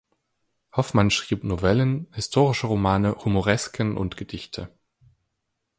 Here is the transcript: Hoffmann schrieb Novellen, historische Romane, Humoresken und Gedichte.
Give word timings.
Hoffmann 0.73 1.11
schrieb 1.11 1.43
Novellen, 1.43 2.07
historische 2.15 2.65
Romane, 2.65 3.15
Humoresken 3.23 3.97
und 3.97 4.17
Gedichte. 4.17 4.71